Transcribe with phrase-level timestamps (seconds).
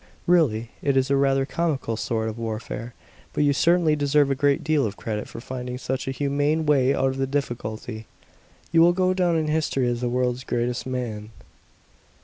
[0.25, 2.95] "Really, it is a rather comical sort of warfare.
[3.33, 6.95] But you certainly deserve a great deal of credit for finding such a humane way
[6.95, 8.07] out of the difficulty.
[8.71, 11.29] You will go down in history as the world's greatest man!"